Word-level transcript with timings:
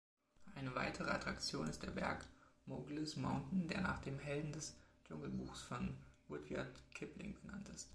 Eine 0.55 0.73
weitere 0.73 1.11
Attraktion 1.11 1.67
ist 1.67 1.83
der 1.83 1.91
Berg 1.91 2.27
Mowglis 2.65 3.17
Mountain, 3.17 3.67
der 3.67 3.81
nach 3.81 3.99
dem 3.99 4.17
Helden 4.17 4.51
des 4.51 4.75
„Dschungelbuchs“ 5.05 5.61
von 5.61 5.95
Rudyard 6.27 6.89
Kipling 6.95 7.35
benannt 7.39 7.69
ist. 7.69 7.87